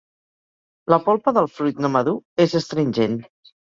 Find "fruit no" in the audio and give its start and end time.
1.57-1.91